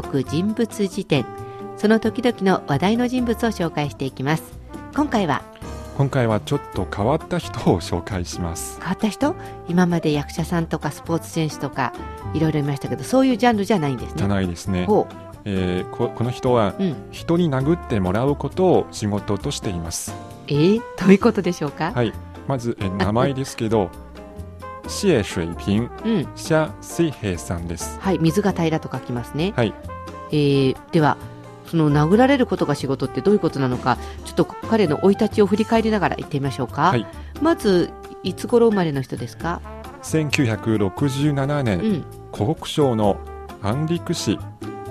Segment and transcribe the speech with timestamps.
[0.00, 1.26] 国人物辞典。
[1.76, 4.42] その時々の話題の人物を紹介していきます。
[4.94, 5.42] 今回は？
[5.98, 8.78] 今回はちょっと変わった人を紹介します。
[8.80, 9.34] 変わった人？
[9.68, 11.92] 今まで役者さんとかスポーツ選手とか
[12.32, 14.18] いろいろいましたけどそういうジャンルじゃないんですね。
[14.18, 15.06] じゃないですね、ほ
[15.44, 20.14] えーここの人はう、うん、人に殴ってもらうことを仕事としています。
[20.48, 22.12] えー、どういうことでしょうか、はい。
[22.48, 23.90] まず、えー名前ですけど
[24.88, 26.28] 謝水平うん。
[26.34, 27.98] 謝水平さんです。
[28.00, 29.74] はい水が平らと書きますね、はい。
[30.30, 31.16] えーでは
[31.66, 37.06] その殴られることが仕事ってどういうことなのかちょっと彼の生い立ちを振り返りながら言ってみましょうか、はい。
[37.40, 37.90] まず
[38.22, 39.62] いつ頃生まれの人ですか
[40.02, 42.04] ？1967年、うん。
[42.30, 43.18] 湖北省の
[43.62, 44.38] 安陸市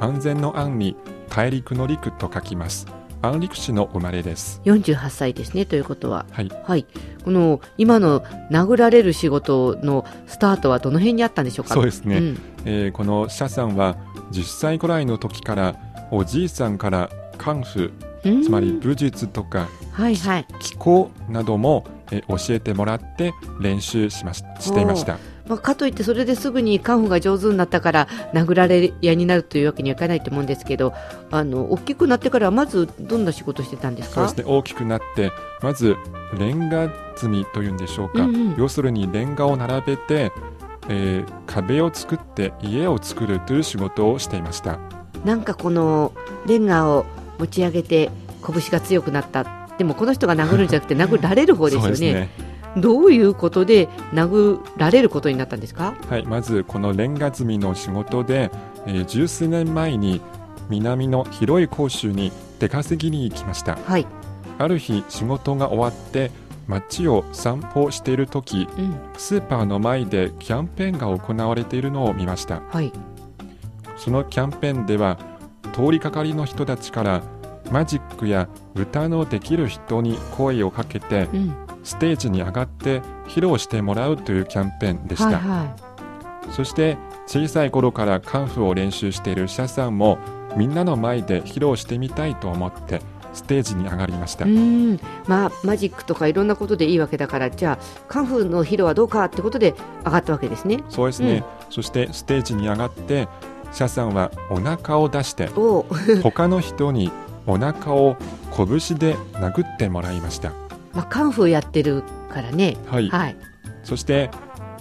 [0.00, 0.96] 安全の安に
[1.28, 2.86] 大陸の陸と書きます
[3.22, 4.60] 安陸市の生まれです。
[4.64, 6.24] 48歳ですねということは。
[6.30, 6.50] はい。
[6.64, 6.86] はい。
[7.24, 11.74] この今の殴られる仕事のスタートはどの辺にあったんでしょうか？
[11.74, 12.38] そうですね、ん。
[12.64, 13.96] えーこの謝さんは
[14.32, 15.76] 10歳くらいの時から
[16.10, 17.92] おじいさんからカンフ
[18.24, 18.42] うん。
[18.42, 20.46] つまり武術とかはいはい。
[20.60, 30.92] 気候なども、えー教えてもらって練習しまししていましたまあ、かといってそれですぐにカンフーが上手になったから殴られ屋になるというわけにはいかないと思うんですけど
[31.30, 34.28] あの大きくなってからはまずどんな仕事してたんですか？
[34.28, 34.54] そうですね。
[34.54, 35.32] 大きくなって
[35.62, 35.96] まず
[36.38, 38.54] レンガ積みというんでしょうか、うんうん。
[38.58, 40.30] 要するにレンガを並べて、
[40.88, 44.78] えー壁を作って家を作るという仕事をしていました。
[45.24, 46.12] なんかこの
[46.46, 47.06] レンガを
[47.38, 48.10] 持ち上げて
[48.46, 49.44] 拳が強くなった。
[49.78, 55.94] でもこの人が殴るんじゃなくて殴られる方ですよそうねですねどういうことで殴られることになったんですか？
[56.08, 58.50] はい、まずこのレンガ積みの仕事で、
[58.86, 60.20] えー十数年前に
[60.68, 63.76] 南の広い甲州に出稼ぎに行きました。
[63.76, 64.06] はい、
[64.58, 66.30] ある日仕事が終わって
[66.66, 68.94] 街を散歩している時うん。
[69.16, 72.60] スーパーの前でキャンペーンが行われているのを見ました。
[72.68, 72.92] はい、
[73.96, 75.18] そのキャンペーンでは
[75.72, 77.22] 通りかかりの人たちから
[77.70, 81.54] マジックや歌のできる人に声をかけてうん
[81.88, 85.76] ステージに上がって披露してもらうというキャンペーンでした、はいは
[86.52, 90.18] そして小さい頃からカンフーを練習しているシャさんも
[90.56, 93.02] みんなの前で披露してみたいと思って
[93.34, 94.58] ステージに上がりました、い、う
[94.94, 95.00] ん。
[95.26, 100.82] まあマジックとかいろんなことでいいわけだからじゃあカンフーの披露はどうかってことで上がったわけですね。
[100.88, 103.28] そうですね、そしてステージに上がって
[103.72, 105.48] シャさんはお腹を出して
[106.22, 107.10] 他の人に
[107.46, 108.16] お腹を
[108.56, 108.66] 拳
[108.98, 110.52] で殴ってもらいました
[110.92, 112.76] まあ、カンフーやってるからね。
[112.86, 113.36] はい、はい。
[113.82, 114.30] そして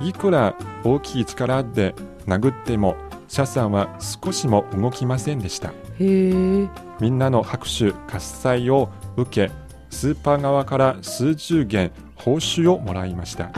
[0.00, 1.94] いくら大きい力で
[2.26, 2.96] 殴っても
[3.28, 5.68] シャさんは少しも動きませんでした。
[5.68, 6.68] へえ
[7.00, 9.52] みんなの拍手喝采を受け
[9.90, 13.50] スーパー側から数十元報酬をもらいました。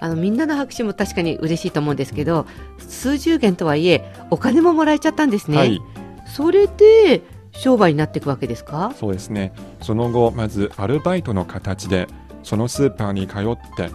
[0.00, 2.46] あのみんなの拍手も確かに嬉しいと思うんですけど
[2.78, 5.80] 数十元とはいえお金ももらえちゃったんですね、はい。
[6.26, 8.92] それで商売になっていくわけですか？
[8.96, 9.52] そうですね。
[9.82, 12.08] その後まずアルバイトの形で
[12.42, 13.90] そのスーパーに通って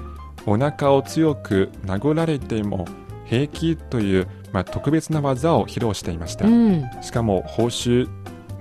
[0.45, 2.85] お腹を強く殴られても
[3.25, 6.83] 平気という、まあ、特別な技を披露していました、うん。
[7.01, 8.07] しかも報酬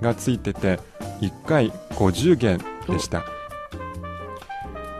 [0.01, 0.79] がついてて
[1.21, 3.23] 1回50元でした。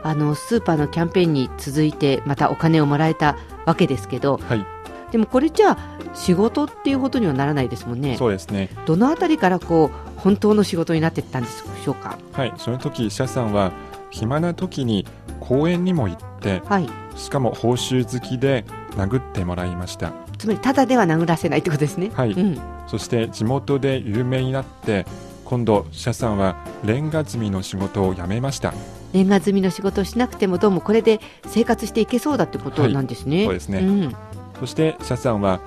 [0.04, 4.64] あのスーパーのキャンペーンに続いてまたお金をもらえたわけですけどはい
[5.12, 5.78] でもこれじゃあ
[6.14, 8.18] 仕事っていうことにはならないですもんね。
[8.18, 8.70] そうですね。
[8.86, 12.54] どのあたりからこう本当の仕事になっていったんでしょうかはい。
[12.58, 13.72] その時シャさんは
[14.12, 15.06] 暇な時に
[15.40, 16.90] 公園にも行ってはい。
[17.16, 20.14] しかも報酬好きで殴ってもらいました。
[20.38, 22.12] つまりただでは殴らせないってことですね。
[22.14, 22.32] はい。
[22.32, 25.06] うん、そして地元で有名になって
[25.46, 28.74] 今度シャさんはレンガ積みの仕事を辞めました。
[29.14, 33.80] レンガ積みの仕事をしなくてもどうもこれで生活していけそうだってことなんですね、そうですね。
[33.80, 34.16] ん
[34.60, 35.62] そしてシャさんは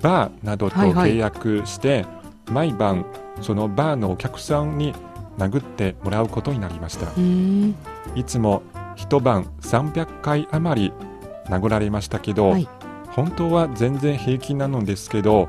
[0.00, 1.12] バーなどとはいはい。
[1.12, 2.06] 契約して、
[2.50, 3.06] 毎晩
[3.40, 4.94] そのバーのお客さんに
[5.38, 7.06] 殴ってもらうことになりました。
[8.14, 8.62] いつも
[8.96, 10.92] 一晩300回余り
[11.46, 12.68] 殴られましたけど、はい。
[13.10, 15.48] 本当は全然平気なのですけど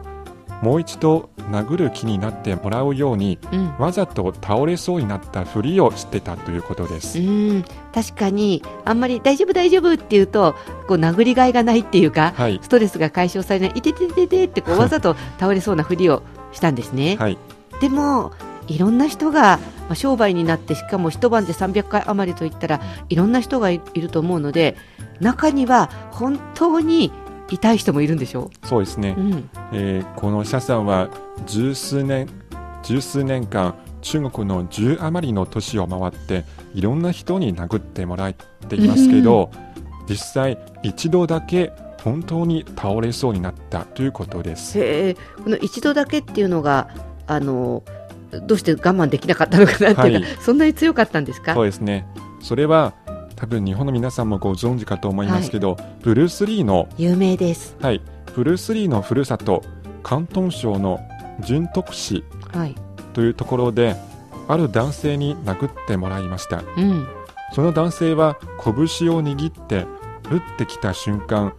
[0.61, 3.75] もう一度殴る気になってもらうようにうん。
[3.77, 7.65] わざと倒れそうになったふりをしてたということです、うん。
[7.93, 10.55] 確かにあんまり大丈夫大丈夫って言うと
[10.87, 12.59] こう殴りがいがないっていうかはい。
[12.61, 17.37] ストレスが解消されないいててててってこうわざと倒れそうなふりをしたんですね、はい。
[17.81, 18.31] でも
[18.67, 24.75] いろんな人がまあ商売になってしかも一晩で300回余りといったらいろんな人がいいると思うので
[25.19, 27.11] 中には本当に
[27.49, 28.49] 痛い人もいるんでしょ？
[28.63, 29.15] そうですね。
[29.17, 31.09] う、、うん、えーこのシャさんは
[31.45, 32.27] 十数年
[32.83, 36.43] 十数年間中国の10余りの都市を回って
[36.73, 39.49] いろんな人に殴ってもらっていますけど、
[40.07, 41.71] 実際一度だけ
[42.03, 44.79] 本当に倒れそうになったということです。
[44.79, 45.13] へえ
[45.43, 46.89] この一度だけっていうのが
[47.25, 47.83] あの
[48.43, 50.23] どうして我慢できなかったのかなっていうか、はい。
[50.39, 51.55] そんなに強かったんですか？
[51.55, 52.05] そうですね。
[52.41, 52.93] それは
[53.35, 57.75] 多分日本の皆さんもご存知かと思いますけど、ブルース・リーの、有名です。
[57.81, 58.01] はい、
[58.35, 59.63] ブルース・リーのふるさと、
[60.03, 60.99] 広東省の
[61.41, 62.23] 準徳市
[62.53, 62.75] はい。
[63.13, 63.95] というところで、
[64.47, 66.63] ある男性に殴ってもらいました。
[66.77, 67.07] うん。
[67.53, 68.73] その男性は拳
[69.13, 69.85] を握って
[70.29, 71.53] 打ってきた瞬間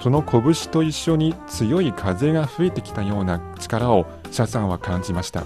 [0.00, 5.44] その拳と一緒に強い風が吹いてきたような力をシャさんは感じました。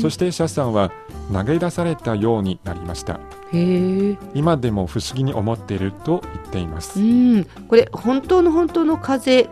[0.00, 0.90] そしてシャさんは
[1.32, 3.20] 投げ出されたようになりました。
[3.52, 7.44] 今でも不思議に思っていると言っています、うん。
[7.68, 9.48] これ本当の本当の風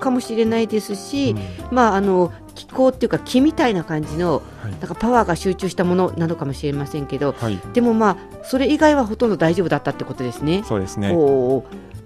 [0.00, 10.64] かもしれないですし、うんまああの気候っていうか気みたいな感じのはいなんかパワーが集中したものなのかもしれませんけど、はい、でもまあそれ以外はほとんど大丈夫だったってことですね。
[10.64, 11.14] そうですね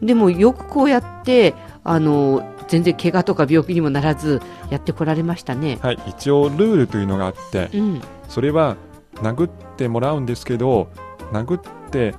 [0.02, 1.54] でもよくこうやって
[1.84, 5.78] あの全然怪我とか病気にもならずやってこられましたね。
[5.80, 8.02] はい、一応ルールというのがあってうん。
[8.28, 8.76] それは
[9.16, 10.88] 殴ってもらうんですけど
[11.32, 12.14] 殴って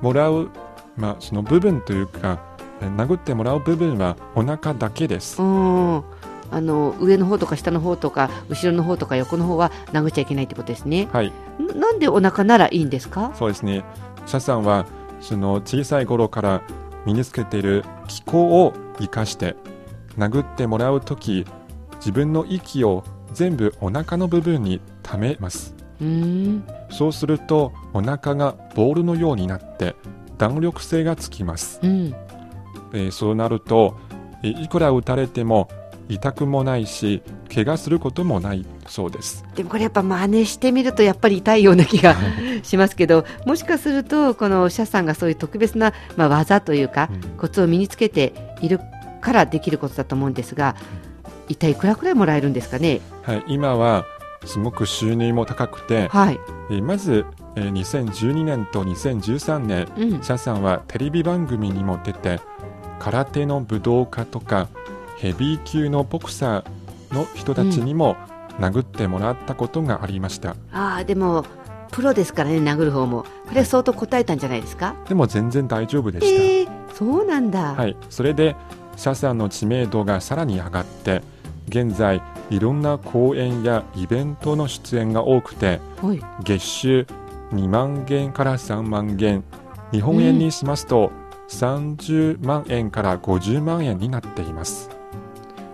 [0.00, 0.50] もらう、
[0.96, 2.38] まあ、その部分というか
[2.80, 6.02] え殴ってもらう部分はお腹だけですうん。
[6.50, 11.08] あの上の方とか下の方とか後ろの方とか横の方は殴っちゃいけないってことですね。
[11.12, 13.32] はいななんでお腹ならいいんですか？
[13.34, 13.84] そうですね
[14.26, 14.84] シャさんは
[15.20, 16.62] その小さい頃から
[17.06, 19.56] 身につけている気候を生かして
[20.18, 21.46] 殴ってもらうとき
[21.96, 26.64] 自分の息を全部お腹の部分に溜めますうーん。
[26.92, 29.96] そうするとお腹がボールのようになって
[30.38, 31.80] 弾力性がつきます。
[31.82, 32.14] うん。
[32.92, 33.98] えーそうなると、
[34.42, 35.68] えーいくら打たれても
[36.08, 37.22] 痛くもないし
[37.54, 39.44] 怪我することもないそうです。
[39.54, 42.16] でもこれやっぱ真似してみるとやっぱり痛いような気が
[42.62, 47.20] しますけど、もしかするとこのシャさんがそういう特別なまあ技というかうん。
[47.38, 48.80] コツを身につけている
[49.20, 50.76] からできることだと思うんですが、
[51.48, 53.00] 一体いくらくらいもらえるんですかね？
[53.22, 54.04] はい、今は
[54.44, 56.40] すごく収入も高くて、はい。
[56.70, 57.24] えーまず、
[57.56, 60.22] えー2012年と2013年うん。
[60.22, 62.40] シャさんはテレビ番組にも出て
[62.98, 64.68] 空手の武道家とか
[65.18, 68.16] ヘビー級のボクサーの人たちにも
[68.58, 71.44] 殴ってもらったことがありました、ああでも
[71.90, 74.94] プロですからね殴る方もこれ相当答えたんじゃないですか？
[75.08, 77.74] でも全然大丈夫でした、えー、そうなんだ。
[77.74, 78.56] はい、それで
[78.96, 81.22] シャさんの知名度がさらに上がって
[81.68, 82.22] 現在
[82.52, 86.20] いろんな講演やイベントの出演が多くてはい。
[86.44, 87.06] 月収
[87.52, 89.42] 2万元から3万元。
[89.90, 91.10] 日本円にしますと、
[91.48, 94.90] 30万円から50万円になっています。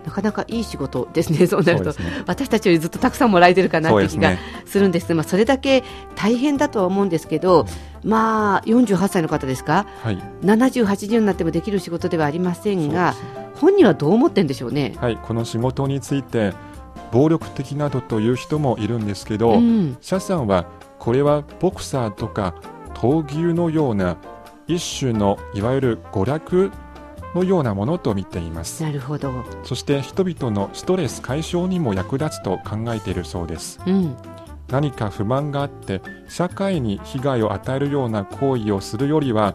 [0.04, 1.46] なかなかいい仕事ですね。
[1.46, 1.90] そうなると。
[2.00, 2.24] ね。
[2.26, 5.12] 私たちよりずっとたくさんもらえてるかなって気がするんです。
[5.14, 5.84] まあ、それだけ
[6.16, 7.66] 大変だとは思うんですけど、
[8.02, 9.86] まあ48歳の方ですか？
[10.02, 10.18] はい。
[10.42, 13.14] 70、80になってもできる仕事ではありませんが
[13.60, 14.94] 本人はどう思ってんでしょうね。
[14.98, 16.52] はい、この仕事について
[17.12, 20.66] 暴力的などという人もいるんですけど、うん、シャさんは
[20.98, 22.54] これはボクサーとか
[22.94, 24.16] 闘牛のような
[24.66, 26.70] 一種のいわゆる娯楽
[27.34, 28.82] のようなものと見ています。
[28.82, 29.32] なるほど、
[29.64, 33.80] そして人々のストレス解消にも役立つと考えているそうです。
[33.86, 34.16] うん、
[34.68, 39.54] 何か不満があって社会に被害を与えるような行為をするよりは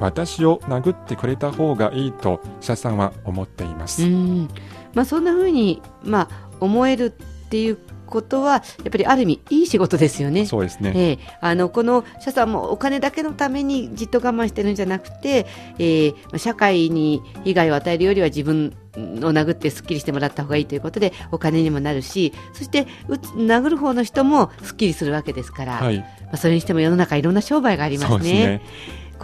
[0.00, 4.48] 私を殴ってくれた方がいいとシャさんは思っています、うん。
[4.94, 10.46] まあ、そんな風にまあ思えるっていうことはやっぱりある意味いい仕事ですよね。
[10.46, 11.18] そうですね、ええ。
[11.40, 15.46] あのこの社さんもお金だけのためにじっと我慢してるんじゃなくて、
[15.78, 16.10] ええ。
[16.12, 25.98] まあ社会に被害を与えるよりは自分を殴ってすっきりしてもらった方がいいということでお金にもなるしそしてうつ殴る方の人もすっきりするわけですから、はい。
[25.98, 28.62] まあ、それにしても世の中いろんな商売がありますそうですね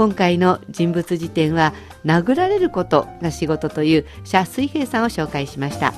[0.00, 1.74] 今回の人物辞典は
[2.06, 5.92] 殴られることが仕事という謝水平さんを紹介しました。